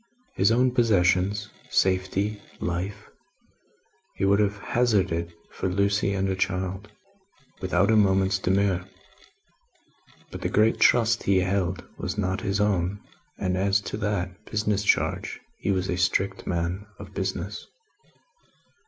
His 0.33 0.51
own 0.51 0.71
possessions, 0.71 1.51
safety, 1.69 2.41
life, 2.59 3.07
he 4.15 4.25
would 4.25 4.39
have 4.39 4.57
hazarded 4.57 5.31
for 5.51 5.69
Lucie 5.69 6.13
and 6.15 6.27
her 6.27 6.33
child, 6.33 6.91
without 7.61 7.91
a 7.91 7.95
moment's 7.95 8.39
demur; 8.39 8.83
but 10.31 10.41
the 10.41 10.49
great 10.49 10.79
trust 10.79 11.21
he 11.21 11.41
held 11.41 11.85
was 11.99 12.17
not 12.17 12.41
his 12.41 12.59
own, 12.59 12.99
and 13.37 13.55
as 13.55 13.79
to 13.81 13.97
that 13.97 14.43
business 14.49 14.83
charge 14.83 15.39
he 15.59 15.69
was 15.69 15.87
a 15.87 15.97
strict 15.97 16.47
man 16.47 16.87
of 16.97 17.13
business. 17.13 17.67